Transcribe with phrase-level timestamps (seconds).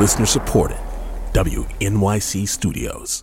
[0.00, 0.78] Listener supported.
[1.34, 3.22] WNYC Studios.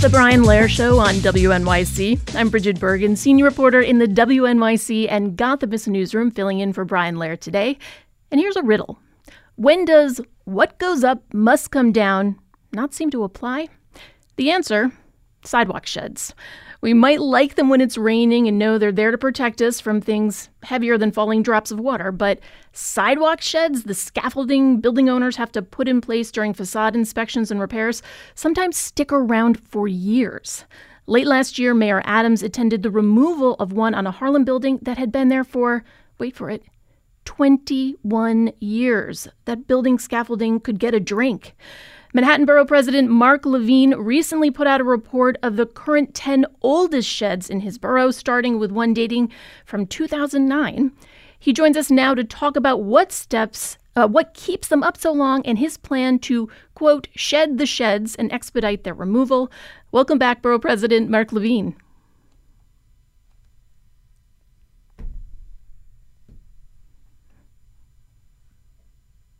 [0.00, 2.36] The Brian Lehrer Show on WNYC.
[2.36, 7.16] I'm Brigid Bergin, senior reporter in the WNYC and Gotham newsroom, filling in for Brian
[7.16, 7.78] Lehrer today.
[8.30, 9.00] And here's a riddle
[9.56, 12.38] When does what goes up must come down
[12.72, 13.66] not seem to apply?
[14.36, 14.92] The answer
[15.44, 16.34] sidewalk sheds.
[16.80, 20.00] We might like them when it's raining and know they're there to protect us from
[20.00, 22.40] things heavier than falling drops of water, but
[22.72, 27.60] sidewalk sheds, the scaffolding building owners have to put in place during facade inspections and
[27.60, 28.02] repairs,
[28.34, 30.64] sometimes stick around for years.
[31.06, 34.98] Late last year, Mayor Adams attended the removal of one on a Harlem building that
[34.98, 35.84] had been there for,
[36.18, 36.64] wait for it,
[37.24, 39.28] 21 years.
[39.44, 41.54] That building scaffolding could get a drink.
[42.14, 47.08] Manhattan Borough President Mark Levine recently put out a report of the current 10 oldest
[47.08, 49.32] sheds in his borough, starting with one dating
[49.64, 50.92] from 2009.
[51.38, 55.10] He joins us now to talk about what steps, uh, what keeps them up so
[55.10, 59.50] long, and his plan to, quote, shed the sheds and expedite their removal.
[59.90, 61.74] Welcome back, Borough President Mark Levine.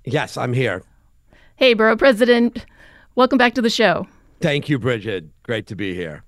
[0.07, 0.83] Yes, I'm here.
[1.63, 2.67] Hey, Borough President.
[3.15, 4.09] Welcome back to the show.
[4.41, 5.31] Thank you, Brigid.
[5.45, 6.25] Great to be here.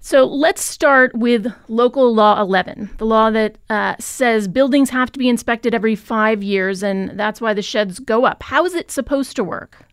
[0.00, 5.18] So let's start with Local Law 11, the law that uh, says buildings have to
[5.18, 8.42] be inspected every five years, and that's why the sheds go up.
[8.44, 9.84] How is it supposed to work?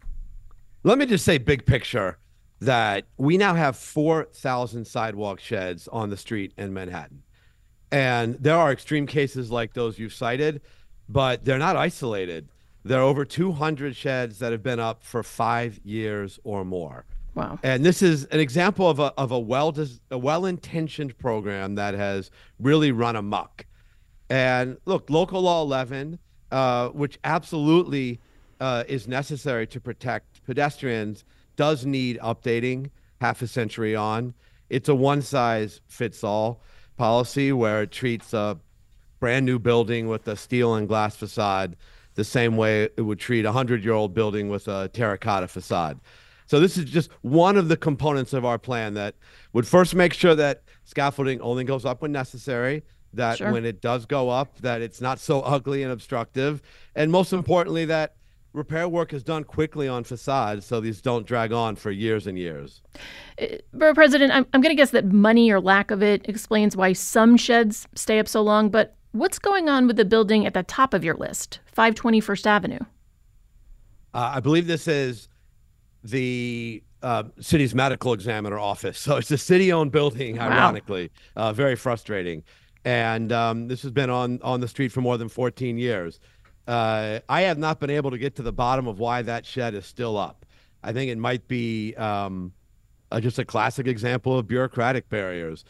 [0.84, 2.20] Let me just say, big picture,
[2.62, 7.22] that we now have 4,000 sidewalk sheds on the street in Manhattan.
[7.92, 10.62] And there are extreme cases like those you've cited,
[11.10, 12.48] but they're not isolated.
[12.84, 17.06] There are over 200 sheds that have been up for five years or more.
[17.36, 17.60] Wow.
[17.64, 19.76] And this is an example of a, of a well
[20.12, 23.66] a well intentioned program that has really run amok.
[24.30, 26.20] And look, local law 11,
[26.52, 28.20] uh, which absolutely
[28.60, 31.24] uh, is necessary to protect pedestrians,
[31.56, 32.90] does need updating
[33.22, 34.34] half a century on.
[34.70, 36.62] It's a one size fits all
[36.98, 38.60] policy where it treats a
[39.20, 41.76] brand new building with a steel and glass facade
[42.20, 46.00] the same way it would treat a 100 year old building with a terracotta facade.
[46.48, 49.16] So, this is just one of the components of our plan that
[49.54, 53.54] would first make sure that scaffolding only goes up when necessary, that sure.
[53.54, 56.62] when it does go up, that it's not so ugly and obstructive,
[56.94, 58.16] and most importantly, that
[58.52, 62.38] repair work is done quickly on facades so these don't drag on for years and
[62.38, 62.82] years.
[63.42, 66.76] Uh, Borough President, I'm, I'm going to guess that money or lack of it explains
[66.76, 70.54] why some sheds stay up so long, but What's going on with the building at
[70.54, 72.80] the top of your list, 521st Avenue?
[74.14, 75.28] Uh, I believe this is
[76.04, 79.00] the uh, city's medical examiner office.
[79.10, 80.50] So it's a city owned building, wow.
[80.50, 81.10] ironically.
[81.36, 82.44] Uh, very frustrating.
[82.86, 86.20] And um, this has been on, on the street for more than 14 years.
[86.68, 89.74] Uh, I have not been able to get to the bottom of why that shed
[89.74, 90.46] is still up.
[90.84, 92.54] I think it might be um,
[93.20, 95.66] just a classic example of bureaucratic barriers.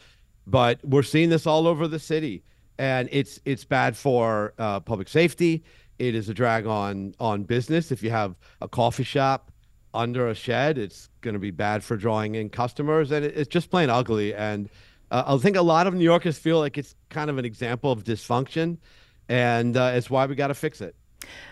[0.46, 2.42] But we're seeing this all over the city
[2.80, 5.62] and it's it's bad for uh, public safety.
[5.98, 7.92] It is a drag on on business.
[7.92, 9.52] If you have a coffee shop
[9.92, 13.48] under a shed, it's going to be bad for drawing in customers, and it, it's
[13.48, 14.34] just plain ugly.
[14.34, 14.70] And
[15.10, 17.92] uh, I think a lot of New Yorkers feel like it's kind of an example
[17.92, 18.78] of dysfunction,
[19.28, 20.96] and uh, it's why we got to fix it.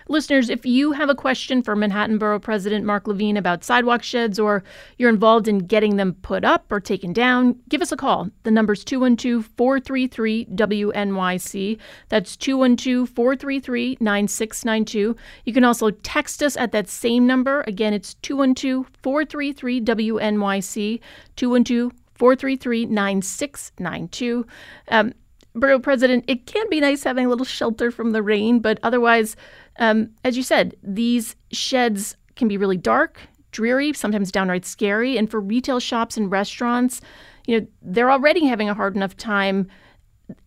[0.09, 4.39] Listeners, if you have a question for Manhattan Borough President Mark Levine about sidewalk sheds
[4.39, 4.65] or
[4.97, 8.31] you're involved in getting them put up or taken down, give us a call.
[8.45, 11.79] The number's 212 433 WNYC.
[12.09, 15.17] That's 212 433 9692.
[15.45, 17.63] You can also text us at that same number.
[17.67, 21.01] Again, it's 212 433 WNYC,
[21.37, 24.47] 212 433 9692.
[24.89, 25.13] Um,
[25.55, 29.37] Borough President, it can be nice having a little shelter from the rain, but otherwise,
[29.79, 35.17] um, as you said, these sheds can be really dark, dreary, sometimes downright scary.
[35.17, 37.01] And for retail shops and restaurants,
[37.47, 39.69] you know, they're already having a hard enough time,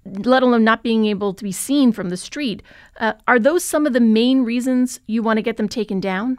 [0.06, 2.62] let alone not being able to be seen from the street.
[3.00, 6.38] Uh, are those some of the main reasons you want to get them taken down?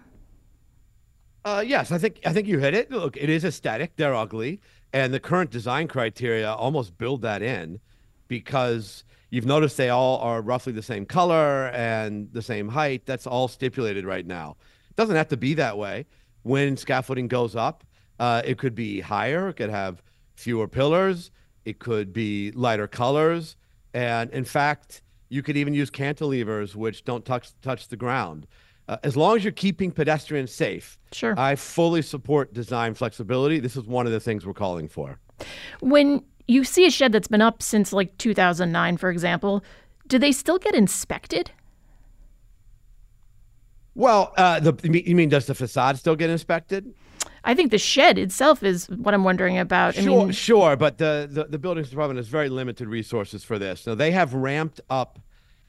[1.45, 2.93] Uh, yes, I think I think you hit it.
[2.93, 4.61] Look, it is aesthetic; they're ugly,
[4.93, 7.81] and the current design criteria almost build that in
[8.41, 13.01] because you've noticed they all are roughly the same color and the same height.
[13.05, 14.57] That's all stipulated right now.
[14.89, 16.07] It doesn't have to be that way.
[16.45, 17.85] When scaffolding goes up,
[18.19, 20.03] uh, it could be higher, it could have
[20.35, 21.31] fewer pillars,
[21.67, 23.57] it could be lighter colors.
[23.93, 28.47] And in fact, you could even use cantilevers, which don't touch, touch the ground.
[28.89, 31.35] uh, as long as you're keeping pedestrians safe, sure.
[31.39, 33.61] I fully support design flexibility.
[33.61, 35.19] This is one of the things we're calling for.
[35.81, 39.63] When you see a shed that's been up since like 2009, for example,
[40.07, 41.51] do they still get inspected?
[43.95, 46.95] Well, uh, the, you mean does the facade still get inspected?
[47.45, 49.95] I think the shed itself is what I'm wondering about.
[49.95, 53.59] Sure, I mean, sure, but the, the the buildings department has very limited resources for
[53.59, 53.87] this.
[53.87, 55.19] Now they have ramped up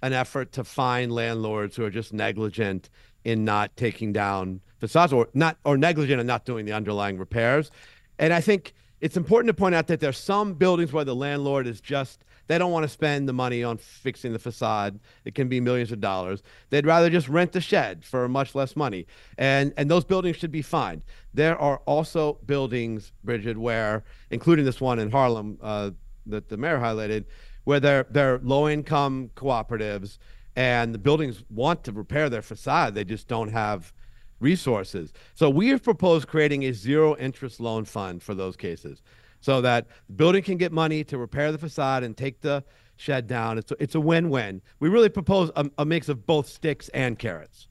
[0.04, 2.90] an effort to find landlords who are just negligent
[3.24, 7.72] in not taking down facades or not or negligent in not doing the underlying repairs.
[8.20, 8.74] And I think
[9.04, 12.58] it's important to point out that there's some buildings where the landlord is just they
[12.58, 14.98] don't want to spend the money on fixing the facade.
[15.26, 16.42] It can be millions of dollars.
[16.70, 19.06] They'd rather just rent the shed for much less money.
[19.38, 21.04] And and those buildings should be fine.
[21.34, 25.92] There are also buildings, Brigid, where, including this one in Harlem uh,
[26.28, 27.26] that the mayor highlighted,
[27.66, 30.18] where they're they're low income cooperatives
[30.56, 32.96] and the buildings want to repair their facade.
[32.96, 33.92] They just don't have
[34.44, 35.14] resources.
[35.34, 39.02] So we have proposed creating a zero interest loan fund for those cases
[39.40, 42.64] so that the building can get money to repair the facade and take the
[42.98, 43.58] shed down.
[43.58, 44.62] It's a, it's a win-win.
[44.80, 47.68] We really propose a, a mix of both sticks and carrots.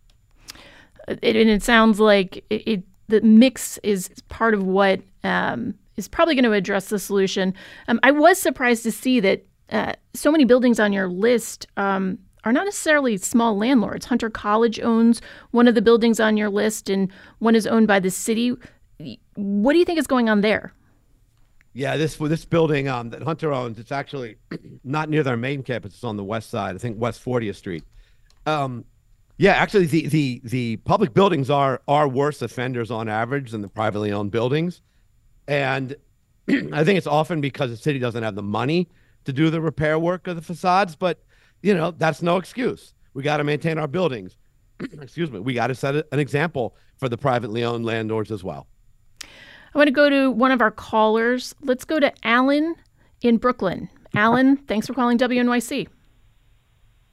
[1.08, 6.08] It, and it sounds like it, it, the mix is part of what um, is
[6.08, 7.54] probably going to address the solution.
[7.88, 12.18] Um, I was surprised to see that uh, so many buildings on your list um,
[12.44, 14.06] are not necessarily small landlords.
[14.06, 18.00] Hunter College owns one of the buildings on your list, and one is owned by
[18.00, 18.56] the city.
[19.34, 20.72] What do you think is going on there?
[21.74, 24.36] Yeah, this this building um, that Hunter owns, it's actually
[24.84, 25.94] not near their main campus.
[25.94, 26.74] It's on the west side.
[26.74, 27.84] I think West 40th Street.
[28.44, 28.84] Um,
[29.38, 33.68] yeah, actually, the the the public buildings are are worse offenders on average than the
[33.68, 34.82] privately owned buildings,
[35.48, 35.96] and
[36.48, 38.88] I think it's often because the city doesn't have the money
[39.24, 40.94] to do the repair work of the facades.
[40.94, 41.22] But
[41.62, 42.93] you know, that's no excuse.
[43.14, 44.37] We got to maintain our buildings.
[45.00, 45.38] Excuse me.
[45.38, 48.67] We got to set an example for the privately owned landlords as well.
[49.23, 51.55] I want to go to one of our callers.
[51.62, 52.75] Let's go to Alan
[53.23, 53.88] in Brooklyn.
[54.14, 55.88] Alan, thanks for calling WNYC.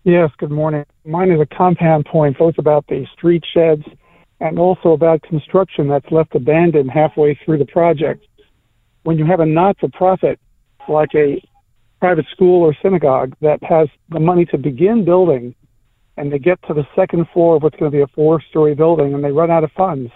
[0.03, 0.85] Yes, good morning.
[1.05, 3.83] Mine is a compound point, both about the street sheds
[4.39, 8.25] and also about construction that's left abandoned halfway through the project.
[9.03, 10.39] When you have a not for profit,
[10.87, 11.41] like a
[11.99, 15.53] private school or synagogue, that has the money to begin building,
[16.17, 18.75] and they get to the second floor of what's going to be a four story
[18.75, 20.11] building and they run out of funds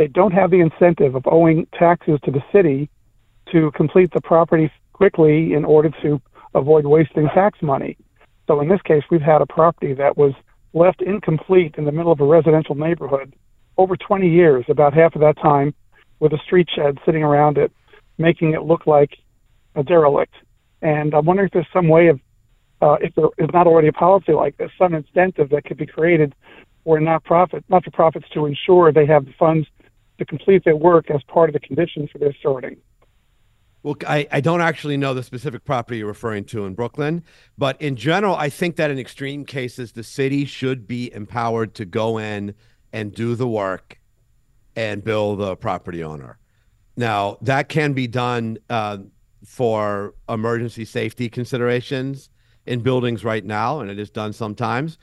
[0.00, 2.88] they don't have the incentive of owing taxes to the city
[3.52, 6.18] to complete the property quickly in order to
[6.54, 7.98] avoid wasting tax money.
[8.46, 10.32] So in this case, we've had a property that was
[10.72, 13.34] left incomplete in the middle of a residential neighborhood
[13.76, 15.74] over 20 years, about half of that time,
[16.18, 17.70] with a street shed sitting around it,
[18.16, 19.18] making it look like
[19.74, 20.32] a derelict.
[20.82, 22.20] And I'm wondering if there's some way of,
[22.80, 25.86] uh, if there is not already a policy like this, some incentive that could be
[25.86, 26.34] created
[26.84, 29.68] for not-profit, not-for-profits to ensure they have the funds
[30.18, 32.76] to complete their work as part of the conditions for their sorting.
[33.82, 37.22] Well, I, I don't actually know the specific property you're referring to in Brooklyn,
[37.56, 41.86] but in general, I think that in extreme cases, the city should be empowered to
[41.86, 42.54] go in
[42.92, 43.98] and do the work
[44.76, 46.38] and bill the property owner.
[46.96, 48.98] Now, that can be done uh,
[49.44, 52.30] for emergency safety considerations
[52.66, 54.98] in buildings right now, and it is done sometimes.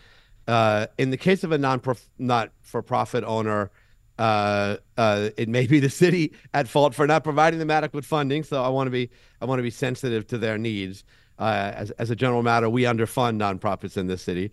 [0.47, 1.81] Uh, in the case of a non
[2.17, 3.71] not for profit owner,
[4.17, 8.43] uh, uh, it may be the city at fault for not providing them adequate funding.
[8.43, 9.09] So I want to be
[9.41, 11.03] I want to be sensitive to their needs.
[11.39, 14.51] Uh, as as a general matter, we underfund nonprofits in this city,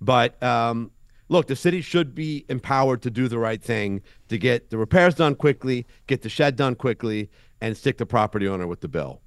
[0.00, 0.90] but um,
[1.28, 5.14] look, the city should be empowered to do the right thing to get the repairs
[5.14, 7.30] done quickly, get the shed done quickly,
[7.60, 9.20] and stick the property owner with the bill.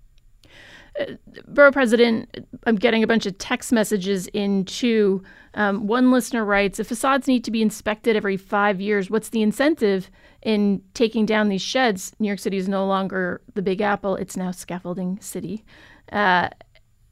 [1.48, 5.24] Borough President, I'm getting a bunch of text messages into.
[5.54, 9.42] Um, one listener writes If facades need to be inspected every five years, what's the
[9.42, 10.12] incentive
[10.44, 12.14] in taking down these sheds?
[12.20, 15.66] New York City is no longer the Big Apple, it's now Scaffolding City.
[16.12, 16.50] Uh,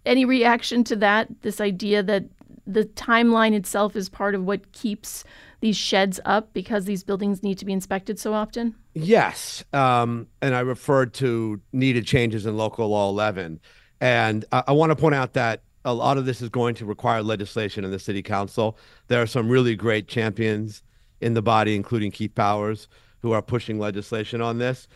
[0.05, 1.27] any reaction to that?
[1.41, 2.25] This idea that
[2.67, 5.23] the timeline itself is part of what keeps
[5.65, 8.75] these sheds up because these buildings need to be inspected so often?
[8.93, 9.63] Yes.
[9.73, 13.59] Um, and I referred to needed changes in local law 11.
[13.99, 16.85] And I, I want to point out that a lot of this is going to
[16.85, 18.77] require legislation in the city council.
[19.07, 20.83] There are some really great champions
[21.19, 22.87] in the body, including Keith Powers,
[23.23, 24.87] who are pushing legislation on this.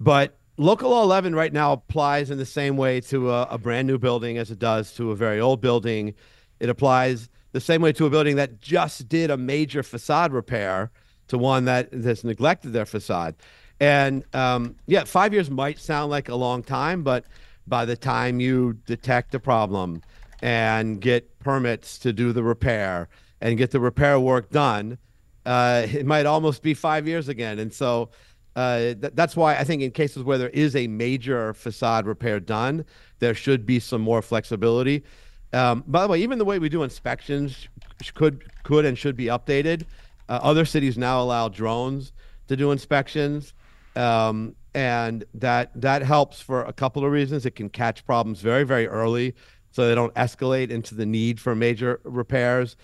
[0.00, 3.86] But local law 11 right now applies in the same way to a, a brand
[3.86, 6.14] new building as it does to a very old building.
[6.58, 10.90] It applies the same way to a building that just did a major facade repair
[11.28, 13.34] to one that has neglected their facade.
[13.80, 17.24] And um, yeah, five years might sound like a long time, but
[17.66, 20.02] by the time you detect a problem
[20.42, 23.08] and get permits to do the repair
[23.40, 24.98] and get the repair work done,
[25.44, 27.58] uh, it might almost be five years again.
[27.58, 28.10] And so
[28.54, 32.40] uh, th- that's why I think in cases where there is a major facade repair
[32.40, 32.84] done,
[33.18, 35.04] there should be some more flexibility.
[35.52, 37.68] Um, by the way, even the way we do inspections
[38.14, 39.84] could could and should be updated.
[40.28, 42.12] Uh, other cities now allow drones
[42.48, 43.54] to do inspections,
[43.94, 47.46] um, and that that helps for a couple of reasons.
[47.46, 49.34] It can catch problems very very early,
[49.70, 52.76] so they don't escalate into the need for major repairs.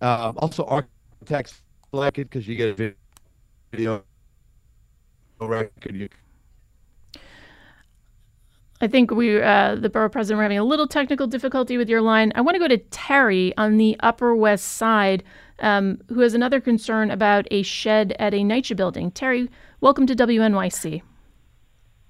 [0.00, 2.94] Uh, also, architects like it because you get a
[3.72, 4.02] video
[5.40, 5.94] record.
[5.94, 6.08] You
[8.82, 12.00] I think we, uh, the borough president, we're having a little technical difficulty with your
[12.00, 12.32] line.
[12.34, 15.22] I want to go to Terry on the Upper West Side,
[15.60, 19.12] um, who has another concern about a shed at a NYCHA building.
[19.12, 19.48] Terry,
[19.80, 21.00] welcome to WNYC.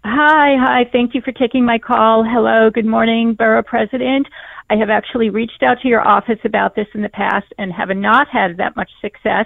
[0.03, 0.89] Hi, hi.
[0.91, 2.25] Thank you for taking my call.
[2.25, 4.27] Hello, good morning, Borough President.
[4.71, 7.91] I have actually reached out to your office about this in the past and have
[7.91, 9.45] not had that much success.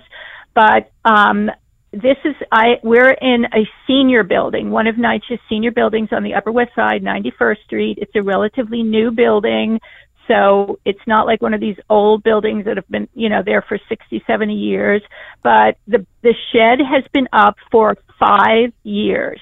[0.54, 1.50] But um,
[1.92, 6.34] this is I we're in a senior building, one of NYCHA's senior buildings on the
[6.34, 7.98] Upper West Side, 91st Street.
[8.00, 9.80] It's a relatively new building,
[10.28, 13.62] so it's not like one of these old buildings that have been, you know, there
[13.62, 15.02] for 60, 70 years.
[15.42, 19.40] But the the shed has been up for five years.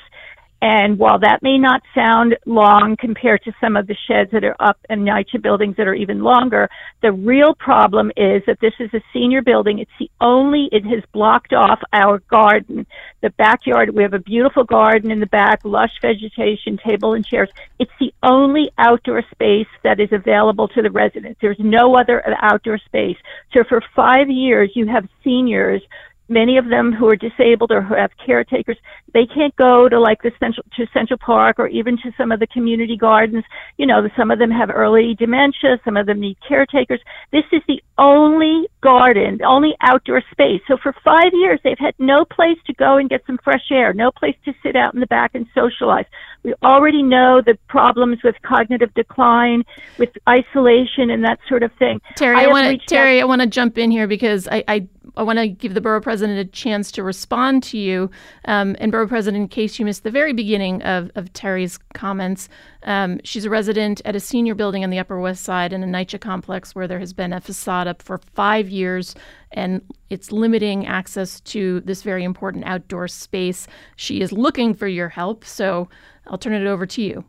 [0.64, 4.56] And while that may not sound long compared to some of the sheds that are
[4.59, 6.71] up in NYCHA buildings that are even longer,
[7.02, 9.78] the real problem is that this is a senior building.
[9.78, 12.87] It's the only, it has blocked off our garden.
[13.21, 17.50] The backyard, we have a beautiful garden in the back, lush vegetation, table and chairs.
[17.78, 21.40] It's the only outdoor space that is available to the residents.
[21.42, 23.18] There's no other outdoor space.
[23.52, 25.83] So for five years, you have seniors
[26.28, 28.78] many of them who are disabled or who have caretakers,
[29.12, 32.40] they can't go to like the central to Central Park or even to some of
[32.40, 33.45] the community gardens.
[33.76, 37.00] You know, some of them have early dementia, some of them need caretakers.
[37.33, 40.61] This is the only garden, the only outdoor space.
[40.66, 43.93] So for five years, they've had no place to go and get some fresh air,
[43.93, 46.07] no place to sit out in the back and socialize.
[46.43, 49.64] We already know the problems with cognitive decline,
[49.99, 52.00] with isolation, and that sort of thing.
[52.16, 54.88] Terry, I, I want to Terry, I want to jump in here because I, I
[55.16, 58.11] I want to give the borough president a chance to respond to you.
[58.47, 62.49] Um, and borough president, in case you missed the very beginning of, of Terry's comments,
[62.83, 65.87] um, she's a resident at a senior building on the Upper West Side in a
[65.87, 69.14] NYCHA complex where there has been a facade up for five years
[69.52, 73.68] and it's limiting access to this very important outdoor space.
[73.97, 75.88] She is looking for your help, so
[76.26, 77.25] I'll turn it over to you.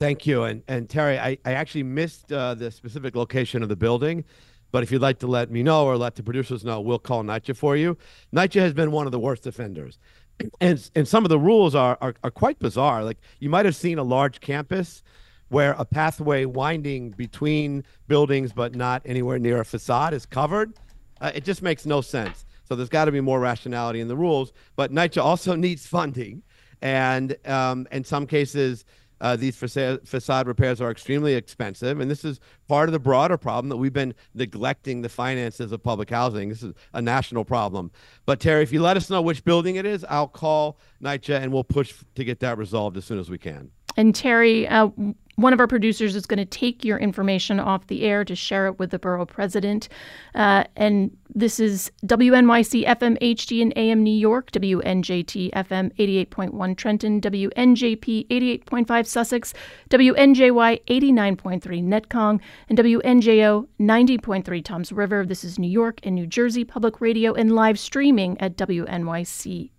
[0.00, 0.44] Thank you.
[0.44, 4.24] And, and Terry, I, I actually missed uh, the specific location of the building.
[4.72, 7.22] But if you'd like to let me know or let the producers know, we'll call
[7.22, 7.96] NYCHA for you.
[8.34, 9.98] NYCHA has been one of the worst offenders.
[10.62, 13.04] And, and some of the rules are, are, are quite bizarre.
[13.04, 15.02] Like you might have seen a large campus
[15.50, 20.72] where a pathway winding between buildings but not anywhere near a facade is covered.
[21.20, 22.46] Uh, it just makes no sense.
[22.64, 24.52] So there's got to be more rationality in the rules.
[24.76, 26.42] But NYCHA also needs funding.
[26.80, 28.86] And um, in some cases,
[29.20, 33.36] uh, these facade, facade repairs are extremely expensive, and this is part of the broader
[33.36, 36.48] problem that we've been neglecting the finances of public housing.
[36.48, 37.90] This is a national problem.
[38.26, 41.52] But Terry, if you let us know which building it is, I'll call NYCHA and
[41.52, 43.70] we'll push to get that resolved as soon as we can.
[43.96, 44.88] And Terry, uh,
[45.36, 48.66] one of our producers is going to take your information off the air to share
[48.66, 49.88] it with the borough president.
[50.34, 57.20] Uh, and this is WNYC FM HD in AM New York, WNJT FM 88.1 Trenton,
[57.20, 59.54] WNJP 88.5 Sussex,
[59.90, 65.24] WNJY 89.3 Netcong, and WNJO 90.3 Toms River.
[65.24, 69.70] This is New York and New Jersey Public Radio and live streaming at WNYC.org.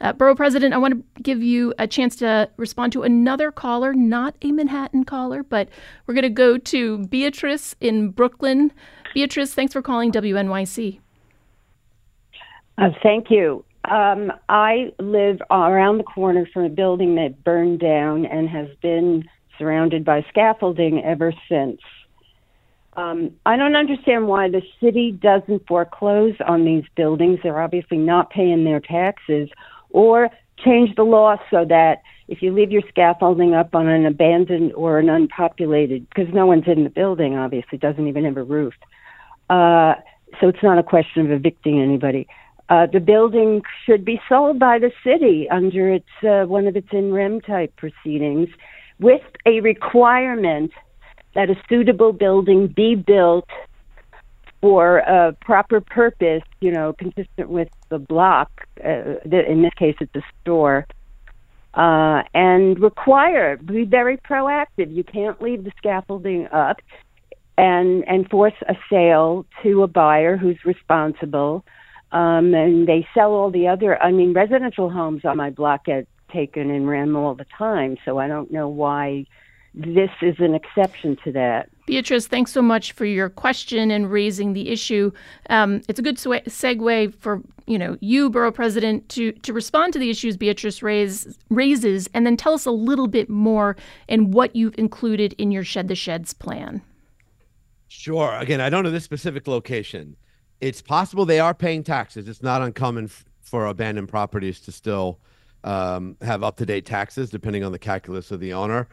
[0.00, 3.92] Uh, Borough President, I want to give you a chance to respond to another caller,
[4.12, 5.70] not a Manhattan caller, but
[6.06, 8.70] we're going to go to Beatrice in Brooklyn.
[9.14, 11.00] Beatrice, thanks for calling WNYC.
[12.76, 13.64] Uh, thank you.
[13.90, 19.24] Um, I live around the corner from a building that burned down and has been
[19.58, 21.80] surrounded by scaffolding ever since.
[22.94, 27.38] Um, I don't understand why the city doesn't foreclose on these buildings.
[27.42, 29.48] They're obviously not paying their taxes,
[29.88, 30.28] or
[30.58, 34.98] change the law so that if you leave your scaffolding up on an abandoned or
[34.98, 38.72] an unpopulated, because no one's in the building, obviously, doesn't even have a roof.
[39.50, 39.94] Uh,
[40.40, 42.26] so it's not a question of evicting anybody.
[42.70, 46.88] Uh, the building should be sold by the city under its uh, one of its
[46.90, 48.48] in rem type proceedings,
[48.98, 50.72] with a requirement
[51.34, 53.48] that a suitable building be built
[54.62, 58.48] for a proper purpose, you know, consistent with the block.
[58.82, 60.86] Uh, in this case, it's a store.
[61.74, 64.94] Uh, and require be very proactive.
[64.94, 66.76] You can't leave the scaffolding up
[67.56, 71.64] and and force a sale to a buyer who's responsible.
[72.12, 76.06] Um, and they sell all the other, I mean, residential homes on my block get
[76.30, 77.96] taken in rem all the time.
[78.04, 79.24] So I don't know why
[79.74, 81.68] this is an exception to that.
[81.86, 85.10] Beatrice, thanks so much for your question and raising the issue.
[85.48, 89.92] Um, it's a good sw- segue for you know you, borough president, to to respond
[89.94, 93.76] to the issues Beatrice raise, raises, and then tell us a little bit more
[94.08, 96.82] and what you've included in your Shed the Sheds plan.
[97.88, 98.34] Sure.
[98.34, 100.16] Again, I don't know this specific location.
[100.60, 102.28] It's possible they are paying taxes.
[102.28, 105.18] It's not uncommon f- for abandoned properties to still
[105.64, 108.88] um, have up to date taxes, depending on the calculus of the owner.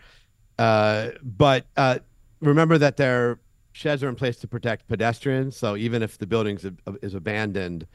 [0.59, 1.99] Uh, but uh,
[2.41, 3.39] remember that their
[3.71, 5.55] sheds are in place to protect pedestrians.
[5.55, 6.59] So even if the building
[7.01, 7.87] is, abandoned,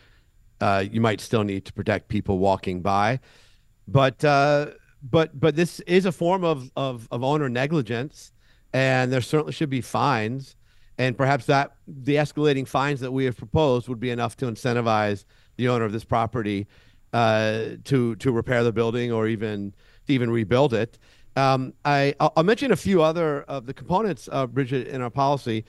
[0.62, 3.20] uh, you might still need to protect people walking by.
[3.86, 4.68] But uh,
[5.10, 8.32] but but this is a form of, of of owner negligence,
[8.72, 10.56] and there certainly should be fines.
[10.96, 15.26] And perhaps that the escalating fines that we have proposed would be enough to incentivize
[15.56, 16.66] the owner of this property
[17.12, 19.74] uh, to to repair the building or even
[20.06, 20.98] to even rebuild it.
[21.36, 25.64] Um, I, will mention a few other of the components, uh, Brigid, in our policy.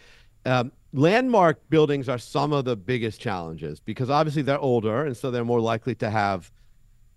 [0.46, 5.32] Um, landmark buildings are some of the biggest challenges because obviously they're older and so
[5.32, 6.52] they're more likely to have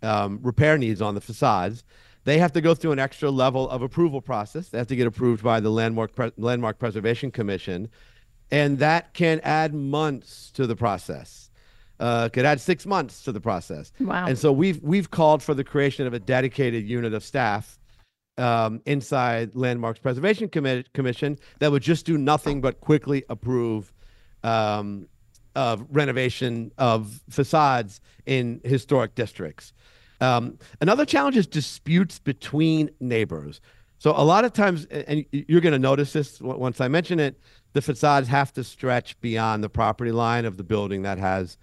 [0.02, 1.84] um, repair needs on the facades.
[2.24, 4.68] They have to go through an extra level of approval process.
[4.68, 7.88] They have to get approved by the Landmark Pre- Landmark Preservation Commission,
[8.50, 11.50] and that can add months to the process.
[12.00, 13.92] Uh, could add six months to the process.
[13.98, 14.26] Wow!
[14.26, 17.78] And so we've we've called for the creation of a dedicated unit of staff
[18.38, 23.92] um, inside Landmarks Preservation Commission that would just do nothing but quickly approve
[24.45, 25.09] um,
[25.54, 29.73] of renovation of facades in historic districts.
[30.21, 33.61] Um, another challenge is disputes between neighbors.
[33.99, 37.40] So a lot of times, and you're going to notice this once I mention it,
[37.73, 41.59] the facades have to stretch beyond the property line of the building that has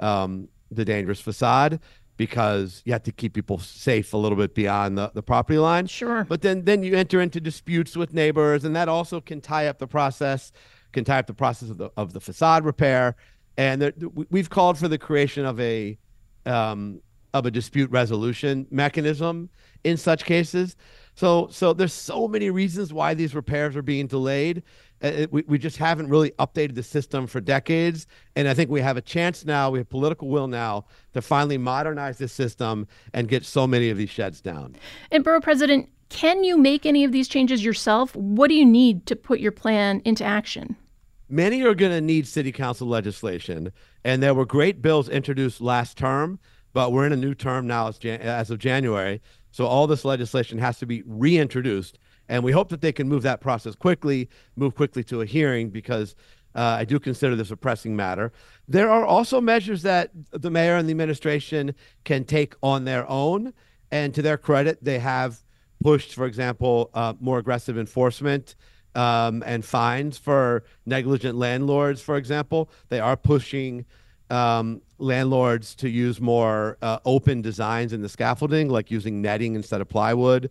[0.00, 1.80] um, the dangerous facade
[2.16, 5.86] because you have to keep people safe a little bit beyond the, the property line.
[5.86, 6.24] Sure.
[6.24, 9.78] But then then you enter into disputes with neighbors, and that also can tie up
[9.78, 10.52] the process,
[10.92, 13.16] can tie up the process of the of the facade repair.
[13.58, 13.92] And there,
[14.30, 15.98] we've called for the creation of a
[16.44, 17.00] um,
[17.34, 19.50] of a dispute resolution mechanism
[19.84, 20.76] in such cases.
[21.14, 24.62] So so there's so many reasons why these repairs are being delayed.
[25.02, 28.06] Uh, it, we, we just haven't really updated the system for decades.
[28.34, 31.58] And I think we have a chance now, we have political will now to finally
[31.58, 34.76] modernize this system and get so many of these sheds down.
[35.10, 38.14] And, Borough President, can you make any of these changes yourself?
[38.16, 40.76] What do you need to put your plan into action?
[41.28, 43.72] Many are going to need city council legislation.
[44.04, 46.38] And there were great bills introduced last term,
[46.72, 49.20] but we're in a new term now as, Jan- as of January.
[49.50, 51.98] So all this legislation has to be reintroduced.
[52.28, 55.70] And we hope that they can move that process quickly, move quickly to a hearing,
[55.70, 56.14] because
[56.54, 58.32] uh, I do consider this a pressing matter.
[58.66, 63.52] There are also measures that the mayor and the administration can take on their own.
[63.90, 65.38] And to their credit, they have
[65.82, 68.56] pushed, for example, uh, more aggressive enforcement
[68.94, 72.70] um, and fines for negligent landlords, for example.
[72.88, 73.84] They are pushing
[74.30, 79.80] um, landlords to use more uh, open designs in the scaffolding, like using netting instead
[79.80, 80.50] of plywood.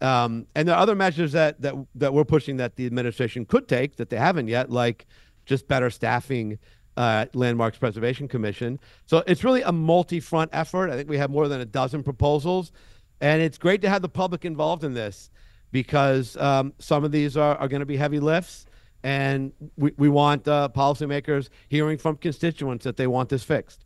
[0.00, 3.96] Um, and are other measures that, that that we're pushing that the administration could take
[3.96, 5.06] that they haven't yet, like
[5.44, 6.58] just better staffing
[6.96, 8.78] uh, Landmarks Preservation Commission.
[9.06, 10.90] So it's really a multi-front effort.
[10.90, 12.70] I think we have more than a dozen proposals,
[13.20, 15.30] and it's great to have the public involved in this
[15.70, 18.66] because um, some of these are, are going to be heavy lifts,
[19.02, 23.84] and we, we want uh, policymakers hearing from constituents that they want this fixed.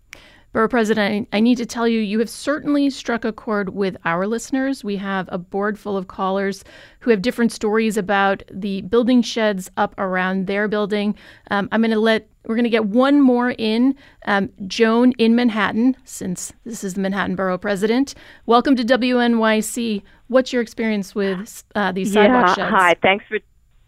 [0.52, 4.26] Borough President, I, need to tell you, you have certainly struck a chord with our
[4.26, 4.84] listeners.
[4.84, 6.62] We have a board full of callers
[7.00, 11.14] who have different stories about the building sheds up around their building.
[11.50, 13.94] Um, I'm going to let, we're going to get one more in.
[14.26, 18.14] Um, Joan in Manhattan, since this is the Manhattan Borough President.
[18.44, 20.02] Welcome to WNYC.
[20.28, 22.74] What's your experience with uh, these sidewalk yeah, sheds?
[22.76, 23.38] Hi, thanks for,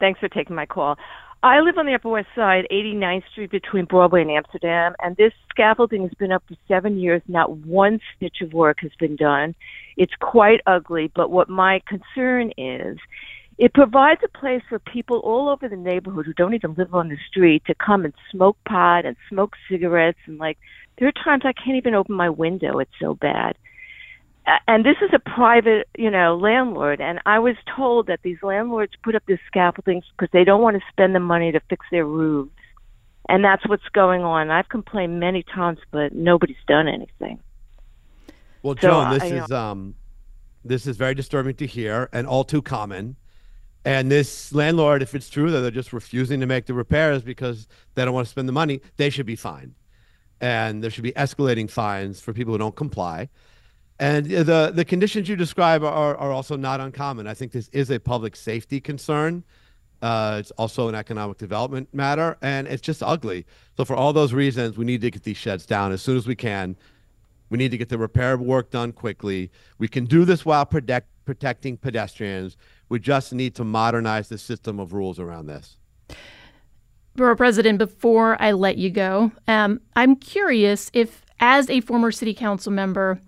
[0.00, 0.96] thanks for taking my call.
[1.44, 5.35] I live on the Upper West Side, 89th Street between Broadway and Amsterdam, and this
[5.50, 7.20] scaffolding has been up for seven years.
[7.28, 9.54] Not one stitch of work has been done.
[9.98, 12.96] It's quite ugly, but what my concern is,
[13.59, 17.11] it provides a place for people all over the neighborhood who don't even live on
[17.11, 20.57] the street to come and smoke pot and smoke cigarettes and like
[20.96, 22.78] there are times I can't even open my window.
[22.78, 23.59] It's so bad
[24.68, 27.00] and this is a private, you know, landlord.
[27.00, 30.76] And I was told that these landlords put up this scaffolding because they don't want
[30.76, 32.52] to spend the money to fix their roofs,
[33.28, 34.50] and that's what's going on.
[34.50, 37.40] I've complained many times, but nobody's done anything.
[38.62, 39.94] Well, Joan, so, this I, is um,
[40.64, 43.16] this is very disturbing to hear, and all too common.
[43.87, 47.68] And this landlord, if it's true that they're just refusing to make the repairs because
[47.94, 49.74] they don't want to spend the money, they should be fined.
[50.40, 53.28] and there should be escalating fines for people who don't comply.
[53.98, 57.26] And the the conditions you describe are, are also not uncommon.
[57.26, 59.44] I think this is a public safety concern.
[60.02, 63.46] Uh, it's also an economic development matter, and it's just ugly.
[63.76, 66.26] So for all those reasons, we need to get these sheds down as soon as
[66.26, 66.76] we can.
[67.48, 69.50] We need to get the repair work done quickly.
[69.78, 72.57] We can do this while protect, protecting pedestrians.
[72.88, 75.78] We just need to modernize the system of rules around this.
[77.16, 82.35] Borough President, before I let you go, um, I'm curious if, as a former city
[82.35, 83.20] council member,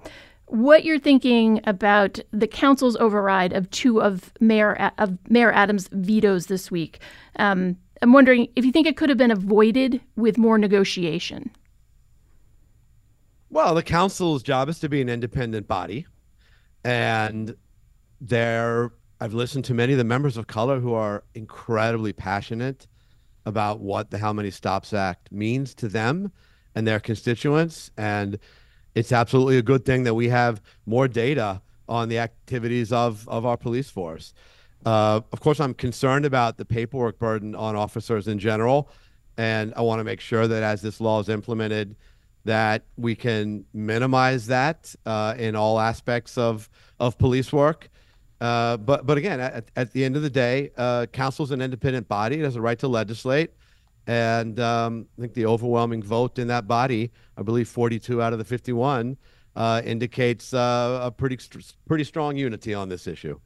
[0.46, 6.46] what you're thinking about the council's override of two of Mayor of Mayor Adams' vetoes
[6.46, 7.00] this week.
[7.38, 11.50] Um, I'm wondering if you think it could have been avoided with more negotiation.
[13.50, 16.06] Well, the council's job is to be an independent body,
[16.84, 17.56] and
[18.20, 22.86] there I've listened to many of the members of color who are incredibly passionate
[23.46, 26.32] about what the How Many Stops Act means to them
[26.74, 28.38] and their constituents, and
[28.96, 33.46] it's absolutely a good thing that we have more data on the activities of of
[33.46, 34.34] our police force.
[34.84, 38.88] Uh, of course, I'm concerned about the paperwork burden on officers in general,
[39.36, 41.94] and I want to make sure that as this law is implemented,
[42.46, 47.90] that we can minimize that uh, in all aspects of of police work.
[48.40, 51.60] Uh, but but again, at, at, the end of the day, uh, council is an
[51.60, 52.40] independent body.
[52.40, 53.50] It has a right to legislate.
[54.06, 58.38] And um, I think the overwhelming vote in that body, I believe 42 out of
[58.38, 59.16] the 51,
[59.56, 61.38] uh, indicates uh, a pretty
[61.88, 63.40] pretty strong unity on this issue.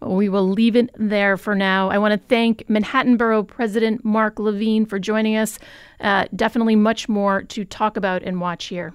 [0.00, 1.90] We will leave it there for now.
[1.90, 5.58] I want to thank Manhattan Borough President Mark Levine for joining us.
[6.00, 8.94] Uh, definitely much more to talk about and watch here.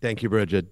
[0.00, 0.68] Thank you, Brigid.